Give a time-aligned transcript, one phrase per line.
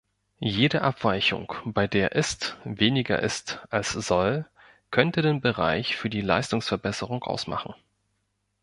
[0.39, 4.47] Jede Abweichung, bei der Ist weniger ist als Soll,
[4.89, 7.75] könnte den Bereich für die Leistungsverbesserung ausmachen.